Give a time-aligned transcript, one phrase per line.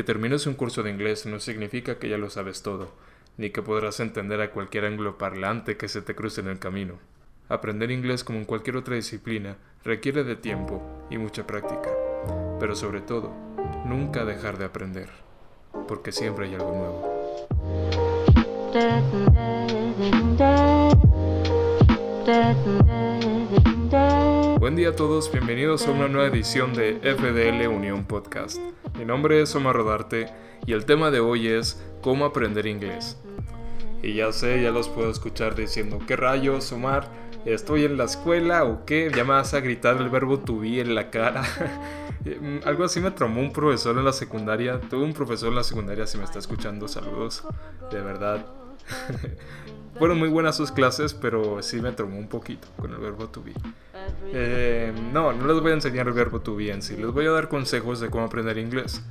[0.00, 2.88] Que termines un curso de inglés no significa que ya lo sabes todo,
[3.36, 6.94] ni que podrás entender a cualquier angloparlante que se te cruce en el camino.
[7.50, 11.90] Aprender inglés como en cualquier otra disciplina requiere de tiempo y mucha práctica,
[12.58, 13.30] pero sobre todo,
[13.84, 15.10] nunca dejar de aprender,
[15.86, 17.20] porque siempre hay algo nuevo.
[24.60, 28.58] Buen día a todos, bienvenidos a una nueva edición de FDL Unión Podcast.
[28.98, 30.26] Mi nombre es Omar Rodarte
[30.66, 33.16] y el tema de hoy es cómo aprender inglés.
[34.02, 37.08] Y ya sé, ya los puedo escuchar diciendo, ¿qué rayos, Omar?
[37.46, 39.10] ¿Estoy en la escuela o qué?
[39.16, 41.42] Ya me vas a gritar el verbo to be en la cara.
[42.66, 44.78] Algo así me tromó un profesor en la secundaria.
[44.78, 47.44] Tuve un profesor en la secundaria, si me está escuchando, saludos.
[47.90, 48.44] De verdad.
[49.98, 53.42] Fueron muy buenas sus clases, pero sí me tromó un poquito con el verbo to
[53.42, 53.54] be.
[54.32, 56.96] Eh, no, no les voy a enseñar el verbo to be en sí.
[56.96, 59.02] Les voy a dar consejos de cómo aprender inglés.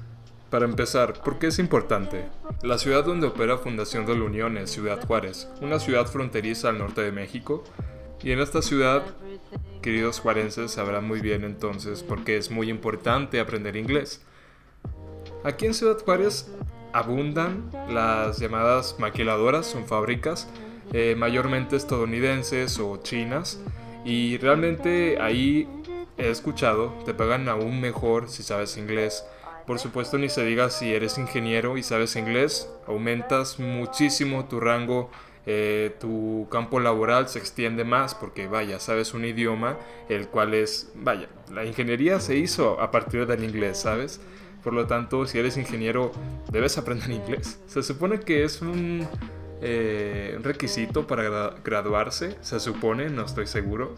[0.49, 2.25] Para empezar, ¿por qué es importante?
[2.63, 6.80] La ciudad donde opera Fundación de la Unión es Ciudad Juárez, una ciudad fronteriza al
[6.80, 7.64] norte de México.
[8.23, 9.03] Y en esta ciudad,
[9.81, 14.23] queridos juarenses sabrán muy bien entonces por qué es muy importante aprender inglés.
[15.44, 16.52] Aquí en Ciudad Juárez
[16.94, 20.50] abundan las llamadas maquiladoras, son fábricas,
[20.91, 23.61] eh, mayormente estadounidenses o chinas,
[24.05, 25.67] y realmente ahí
[26.17, 29.23] he escuchado, te pagan aún mejor si sabes inglés
[29.69, 35.11] por supuesto ni se diga si eres ingeniero y sabes inglés, aumentas muchísimo tu rango,
[35.45, 39.78] eh, tu campo laboral se extiende más porque vaya, sabes un idioma,
[40.09, 44.19] el cual es, vaya, la ingeniería se hizo a partir del inglés, ¿sabes?
[44.63, 46.13] Por lo tanto, si eres ingeniero,
[46.52, 47.59] debes aprender inglés.
[47.67, 49.08] Se supone que es un
[49.62, 53.96] eh, requisito para graduarse, se supone, no estoy seguro.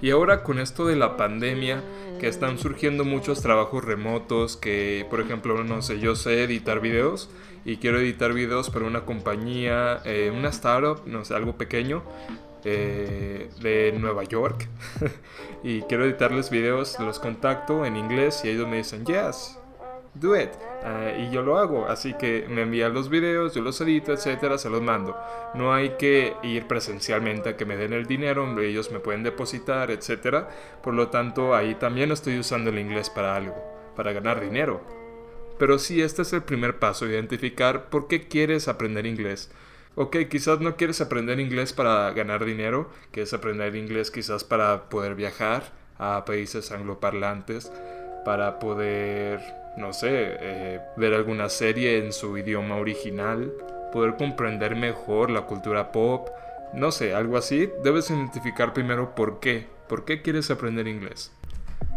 [0.00, 1.82] Y ahora con esto de la pandemia,
[2.20, 7.30] que están surgiendo muchos trabajos remotos, que por ejemplo, no sé, yo sé editar videos
[7.64, 12.02] y quiero editar videos para una compañía, eh, una startup, no sé, algo pequeño.
[12.64, 14.68] Eh, de Nueva York
[15.64, 19.58] y quiero editarles videos, los contacto en inglés y ellos me dicen yes,
[20.14, 20.50] do it.
[20.84, 24.58] Ah, y yo lo hago, así que me envían los videos, yo los edito, etcétera,
[24.58, 25.16] se los mando.
[25.54, 29.90] No hay que ir presencialmente a que me den el dinero, ellos me pueden depositar,
[29.90, 30.48] etcétera.
[30.82, 33.56] Por lo tanto, ahí también estoy usando el inglés para algo,
[33.96, 34.82] para ganar dinero.
[35.58, 39.50] Pero sí, este es el primer paso, identificar por qué quieres aprender inglés.
[39.94, 45.14] Ok, quizás no quieres aprender inglés para ganar dinero, quieres aprender inglés quizás para poder
[45.14, 45.64] viajar
[45.98, 47.70] a países angloparlantes,
[48.24, 53.52] para poder no sé, eh, ver alguna serie en su idioma original,
[53.92, 56.28] poder comprender mejor la cultura pop,
[56.72, 61.32] no sé, algo así, debes identificar primero por qué, por qué quieres aprender inglés.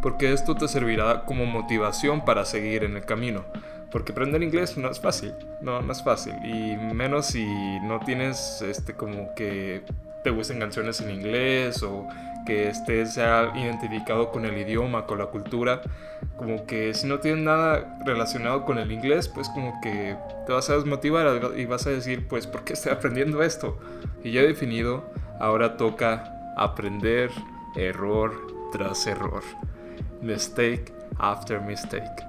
[0.02, 3.46] Porque esto te servirá como motivación para seguir en el camino.
[3.91, 5.31] Porque aprender inglés no es fácil,
[5.62, 6.34] no, no es fácil.
[6.44, 7.46] Y menos si
[7.81, 9.84] no tienes este como que
[10.25, 12.08] te gusten canciones en inglés o
[12.47, 15.84] que estés sea identificado con el idioma, con la cultura,
[16.36, 20.68] como que si no tienes nada relacionado con el inglés, pues como que te vas
[20.72, 23.78] a desmotivar y vas a decir, pues, ¿por qué estoy aprendiendo esto?
[24.24, 25.03] Y ya he definido,
[25.40, 27.30] ahora toca aprender
[27.75, 28.34] error
[28.72, 29.44] tras error,
[30.24, 32.25] mistake after mistake.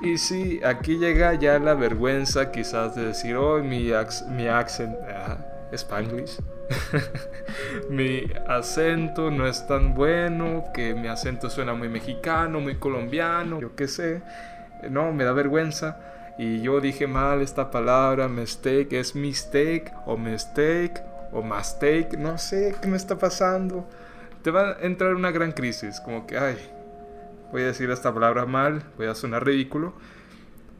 [0.00, 3.90] Y sí, aquí llega ya la vergüenza quizás de decir, oh, mi,
[4.30, 5.36] mi accent, ah,
[5.74, 6.38] spanglish
[7.90, 13.74] mi acento no es tan bueno, que mi acento suena muy mexicano, muy colombiano, yo
[13.74, 14.22] qué sé.
[14.90, 15.98] No, me da vergüenza.
[16.38, 22.76] Y yo dije mal esta palabra, mistake, es mistake o mistake o mistake, no sé
[22.80, 23.88] qué me está pasando.
[24.42, 26.56] Te va a entrar una gran crisis, como que, ay,
[27.52, 29.94] voy a decir esta palabra mal, voy a sonar ridículo.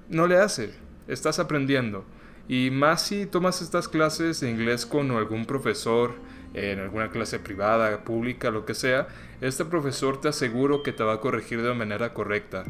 [0.09, 0.71] No le hace,
[1.09, 2.05] estás aprendiendo
[2.49, 6.15] y más si tomas estas clases de inglés con algún profesor,
[6.55, 9.09] en alguna clase privada, pública, lo que sea,
[9.41, 12.65] este profesor te aseguro que te va a corregir de manera correcta.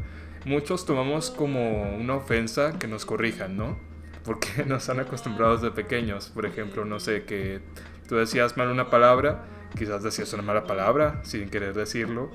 [0.45, 3.77] Muchos tomamos como una ofensa que nos corrijan, ¿no?
[4.23, 6.29] Porque nos han acostumbrado desde pequeños.
[6.29, 7.61] Por ejemplo, no sé, que
[8.07, 9.45] tú decías mal una palabra,
[9.77, 12.31] quizás decías una mala palabra sin querer decirlo,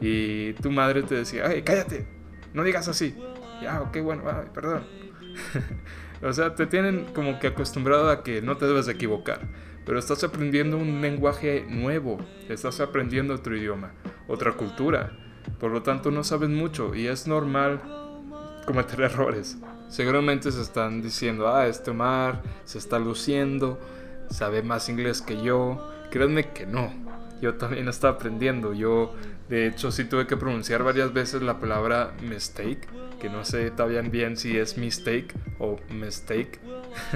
[0.00, 2.06] y tu madre te decía, ¡ay, cállate!
[2.52, 3.16] No digas así.
[3.62, 4.22] Ya, ok, bueno,
[4.52, 5.09] perdón.
[6.22, 9.40] O sea, te tienen como que acostumbrado a que no te debes de equivocar.
[9.86, 13.92] Pero estás aprendiendo un lenguaje nuevo, estás aprendiendo otro idioma,
[14.28, 15.12] otra cultura.
[15.58, 17.80] Por lo tanto, no sabes mucho y es normal
[18.66, 19.56] cometer errores.
[19.88, 23.80] Seguramente se están diciendo, ah, este Omar se está luciendo,
[24.28, 25.90] sabe más inglés que yo.
[26.10, 26.92] Créanme que no.
[27.40, 28.74] Yo también estoy aprendiendo.
[28.74, 29.14] Yo
[29.50, 32.86] De hecho, sí tuve que pronunciar varias veces la palabra mistake,
[33.20, 36.60] que no sé todavía bien si es mistake o mistake.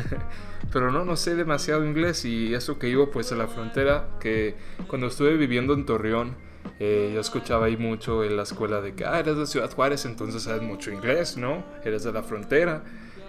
[0.73, 4.57] Pero no, no sé demasiado inglés y eso que iba pues a la frontera, que
[4.89, 6.35] cuando estuve viviendo en Torreón,
[6.81, 10.05] eh, yo escuchaba ahí mucho en la escuela de que, ah, eres de Ciudad Juárez,
[10.05, 11.65] entonces sabes mucho inglés, ¿no?
[11.85, 12.83] Eres de la frontera.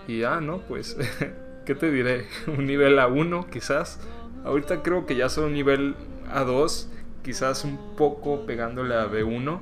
[0.07, 0.98] Y ah, no, pues,
[1.68, 2.25] ¿qué te diré?
[2.48, 4.00] Un nivel A1 quizás.
[4.44, 5.96] Ahorita creo que ya son un nivel
[6.34, 6.88] A2
[7.25, 9.60] quizás un poco pegándole a B1,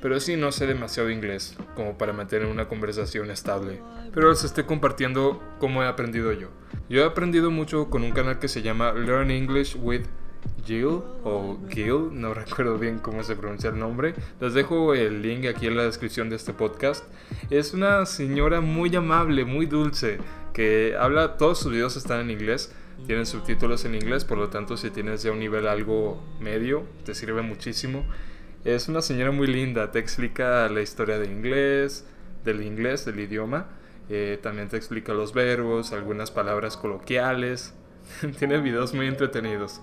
[0.00, 3.82] pero sí no sé demasiado inglés como para mantener una conversación estable.
[4.14, 6.48] Pero les estoy compartiendo cómo he aprendido yo.
[6.88, 10.06] Yo he aprendido mucho con un canal que se llama Learn English with
[10.64, 14.14] Jill o Gil, no recuerdo bien cómo se pronuncia el nombre.
[14.40, 17.04] Les dejo el link aquí en la descripción de este podcast.
[17.50, 20.16] Es una señora muy amable, muy dulce,
[20.54, 22.72] que habla, todos sus videos están en inglés,
[23.06, 27.14] tienen subtítulos en inglés, por lo tanto si tienes ya un nivel algo medio, te
[27.14, 28.04] sirve muchísimo.
[28.64, 32.04] Es una señora muy linda, te explica la historia de inglés,
[32.44, 33.68] del inglés, del idioma.
[34.10, 37.74] Eh, también te explica los verbos, algunas palabras coloquiales.
[38.38, 39.80] Tiene videos muy entretenidos.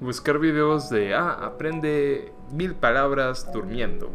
[0.00, 4.10] Buscar videos de, ah, aprende mil palabras durmiendo.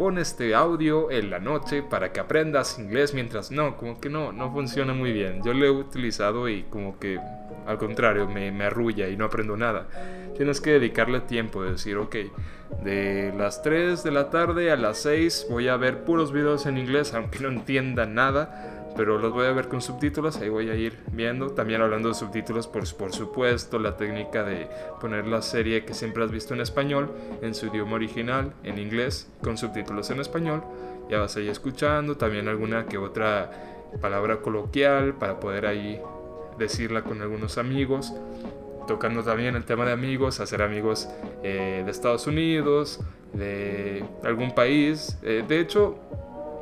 [0.00, 4.32] Pon este audio en la noche para que aprendas inglés mientras no, como que no,
[4.32, 5.42] no funciona muy bien.
[5.44, 7.20] Yo lo he utilizado y como que
[7.66, 9.86] al contrario, me, arrulla y no aprendo nada.
[10.36, 12.16] Tienes que dedicarle tiempo, de decir, ok,
[12.82, 16.78] de las 3 de la tarde a las 6 voy a ver puros videos en
[16.78, 20.74] inglés, aunque no entienda nada, pero los voy a ver con subtítulos, ahí voy a
[20.74, 21.50] ir viendo.
[21.50, 24.68] También hablando de subtítulos, pues por supuesto, la técnica de
[25.00, 27.10] poner la serie que siempre has visto en español
[27.42, 30.62] en su idioma original, en inglés, con subtítulos en español.
[31.08, 33.50] Ya vas ahí escuchando, también alguna que otra
[34.00, 36.00] palabra coloquial para poder ahí
[36.58, 38.12] decirla con algunos amigos,
[38.86, 41.08] tocando también el tema de amigos, hacer amigos
[41.42, 43.00] eh, de Estados Unidos,
[43.32, 45.18] de algún país.
[45.22, 45.98] Eh, de hecho,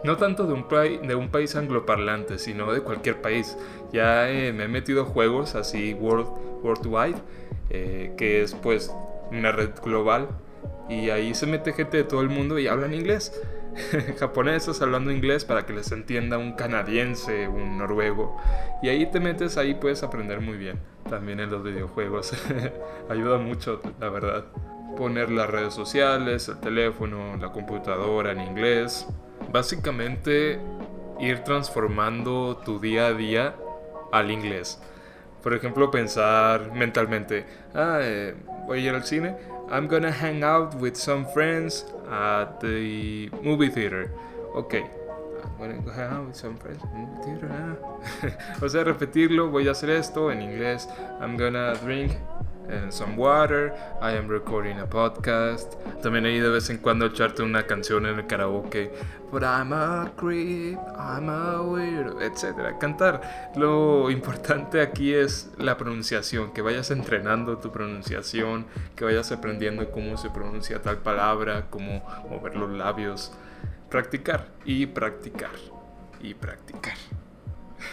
[0.04, 0.66] no tanto de un,
[1.06, 3.56] de un país angloparlante, sino de cualquier país.
[3.92, 6.28] Ya eh, me he metido juegos así world,
[6.62, 7.18] worldwide,
[7.68, 8.92] que es pues
[9.30, 10.28] una red global,
[10.88, 13.32] y ahí se mete gente de todo el mundo y hablan inglés.
[14.18, 18.36] japoneses hablando inglés para que les entienda un canadiense, un noruego.
[18.82, 20.78] Y ahí te metes, ahí puedes aprender muy bien.
[21.08, 22.32] También en los videojuegos.
[23.08, 24.44] Ayuda mucho, la verdad.
[24.96, 29.06] Poner las redes sociales, el teléfono, la computadora en inglés.
[29.52, 30.60] Básicamente
[31.20, 33.54] ir transformando tu día a día
[34.12, 34.78] al inglés.
[35.42, 38.34] Por ejemplo, pensar mentalmente, ah, eh,
[38.66, 39.36] voy a ir al cine,
[39.70, 44.10] I'm gonna hang out with some friends at the movie theater.
[44.54, 44.74] Ok.
[44.74, 47.48] I'm gonna go hang out with some friends at the movie theater.
[47.52, 48.62] Ah.
[48.62, 50.88] o sea, repetirlo, voy a hacer esto en inglés.
[51.20, 52.12] I'm gonna drink
[52.70, 53.74] and some water.
[54.00, 55.74] I am recording a podcast.
[56.02, 58.90] También ahí de vez en cuando echarte una canción en el karaoke.
[59.30, 62.78] But I'm a creep, I'm a weirdo, etc.
[62.78, 63.52] Cantar.
[63.56, 66.52] Lo importante aquí es la pronunciación.
[66.52, 68.66] Que vayas entrenando tu pronunciación.
[68.96, 71.66] Que vayas aprendiendo cómo se pronuncia tal palabra.
[71.70, 73.32] Cómo mover los labios.
[73.90, 75.50] Practicar y practicar
[76.20, 76.96] y practicar.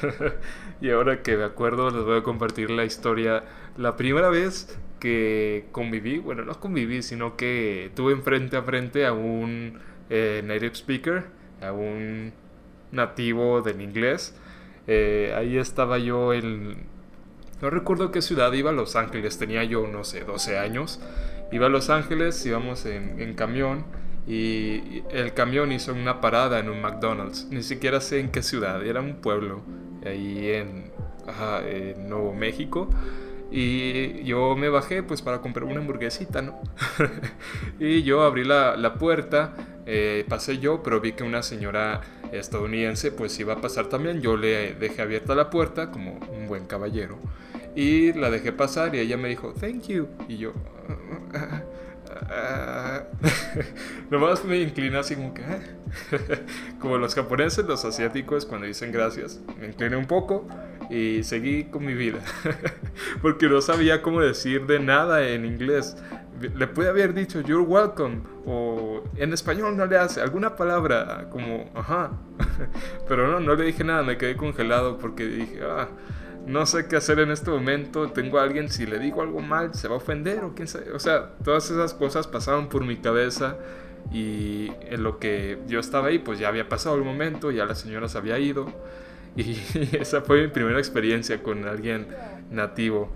[0.82, 3.44] y ahora que me acuerdo, les voy a compartir la historia.
[3.78, 9.14] La primera vez que conviví, bueno, no conviví, sino que tuve frente a frente a
[9.14, 9.80] un
[10.10, 11.26] eh, native speaker,
[11.62, 12.34] a un
[12.92, 14.36] nativo del inglés.
[14.88, 16.94] Eh, ahí estaba yo en...
[17.62, 21.00] No recuerdo qué ciudad iba, a Los Ángeles, tenía yo, no sé, 12 años.
[21.52, 23.86] Iba a Los Ángeles, íbamos en, en camión
[24.28, 27.48] y el camión hizo una parada en un McDonald's.
[27.52, 29.62] Ni siquiera sé en qué ciudad, era un pueblo
[30.06, 30.94] ahí en,
[32.08, 32.90] Nuevo México.
[33.52, 36.60] Y yo me bajé pues para comprar una hamburguesita, ¿no?
[37.80, 39.56] y yo abrí la, puerta,
[39.86, 42.02] eh, pasé yo, pero vi que una señora
[42.32, 44.22] estadounidense pues iba a pasar también.
[44.22, 47.18] Yo le dejé abierta la puerta como un buen caballero.
[47.76, 50.08] Y la dejé pasar y ella me dijo, thank you.
[50.28, 50.54] Y yo...
[52.30, 53.04] Ah,
[54.10, 55.44] nomás me inclina así como que...
[55.44, 55.60] Ah".
[56.80, 60.48] como los japoneses, los asiáticos, cuando dicen gracias, me incliné un poco
[60.90, 62.20] y seguí con mi vida.
[63.22, 65.98] Porque no sabía cómo decir de nada en inglés.
[66.42, 71.72] Le pude haber dicho you're welcome o en español no le hace alguna palabra como
[71.74, 72.12] ajá.
[73.08, 75.88] Pero no, no le dije nada, me quedé congelado porque dije, ah,
[76.46, 79.74] no sé qué hacer en este momento, tengo a alguien, si le digo algo mal,
[79.74, 80.92] se va a ofender o quién sabe.
[80.92, 83.58] O sea, todas esas cosas pasaban por mi cabeza
[84.12, 87.76] y en lo que yo estaba ahí, pues ya había pasado el momento, ya la
[87.76, 88.72] señora se había ido
[89.36, 89.58] y
[90.00, 92.08] esa fue mi primera experiencia con alguien
[92.52, 93.12] nativo.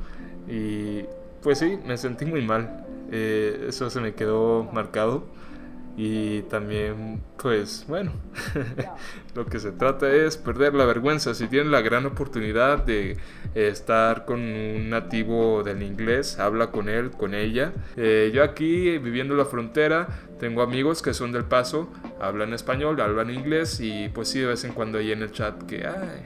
[0.47, 1.03] Y
[1.41, 5.25] pues sí, me sentí muy mal, eh, eso se me quedó marcado.
[6.01, 8.13] Y también, pues bueno,
[9.35, 11.33] lo que se trata es perder la vergüenza.
[11.33, 13.17] Si tienen la gran oportunidad de
[13.53, 17.73] estar con un nativo del inglés, habla con él, con ella.
[17.97, 20.07] Eh, yo aquí, viviendo en la frontera,
[20.39, 21.89] tengo amigos que son del paso,
[22.21, 25.63] hablan español, hablan inglés y pues sí, de vez en cuando hay en el chat
[25.63, 25.85] que,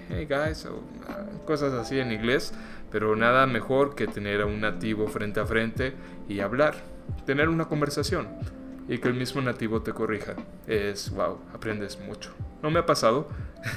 [0.10, 2.54] hey guys, o ah, cosas así en inglés.
[2.92, 5.94] Pero nada mejor que tener a un nativo frente a frente
[6.30, 6.76] y hablar,
[7.26, 8.28] tener una conversación
[8.88, 10.36] y que el mismo nativo te corrija.
[10.68, 12.32] Es, wow, aprendes mucho.
[12.62, 13.28] No me ha pasado,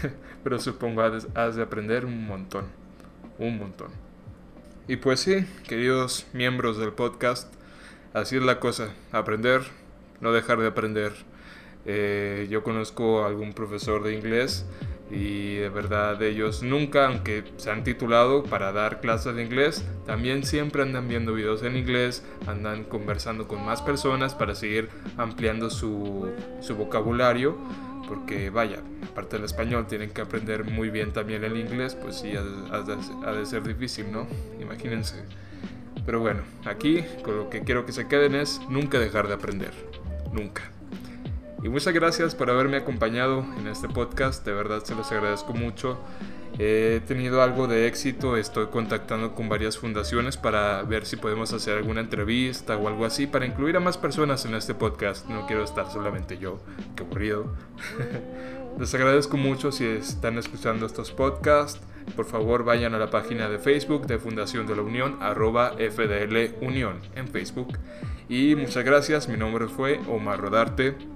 [0.45, 2.67] pero supongo has de aprender un montón,
[3.39, 3.89] un montón.
[4.89, 7.53] Y pues sí, queridos miembros del podcast,
[8.15, 9.63] así es la cosa, aprender,
[10.21, 11.13] no dejar de aprender.
[11.85, 14.67] Eh, yo conozco a algún profesor de inglés
[15.11, 20.45] y de verdad ellos nunca, aunque se han titulado para dar clases de inglés, también
[20.45, 26.29] siempre andan viendo videos en inglés, andan conversando con más personas para seguir ampliando su,
[26.61, 27.57] su vocabulario,
[28.09, 32.33] porque vaya, aparte del español tienen que aprender muy bien también el inglés, pues sí,
[32.37, 34.27] ha, ha de ser difícil, ¿no?
[34.61, 35.23] Imagínense.
[36.05, 39.73] Pero bueno, aquí con lo que quiero que se queden es nunca dejar de aprender,
[40.33, 40.63] nunca.
[41.67, 45.99] Y muchas gracias por haberme acompañado en este podcast, de verdad se los agradezco mucho.
[46.61, 51.79] He tenido algo de éxito, estoy contactando con varias fundaciones para ver si podemos hacer
[51.79, 55.29] alguna entrevista o algo así para incluir a más personas en este podcast.
[55.29, 56.61] No quiero estar solamente yo,
[56.95, 57.53] qué aburrido.
[58.79, 61.81] Les agradezco mucho si están escuchando estos podcasts.
[62.15, 66.65] Por favor vayan a la página de Facebook de Fundación de la Unión, arroba FDL
[66.65, 67.77] Unión en Facebook.
[68.29, 71.16] Y muchas gracias, mi nombre fue Omar Rodarte.